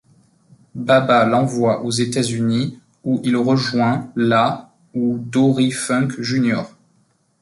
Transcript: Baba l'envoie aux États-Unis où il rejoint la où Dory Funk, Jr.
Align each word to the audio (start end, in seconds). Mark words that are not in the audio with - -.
Baba 0.73 1.25
l'envoie 1.27 1.83
aux 1.83 1.91
États-Unis 1.91 2.79
où 3.03 3.21
il 3.23 3.35
rejoint 3.37 4.09
la 4.15 4.73
où 4.95 5.19
Dory 5.19 5.69
Funk, 5.69 6.07
Jr. 6.17 6.63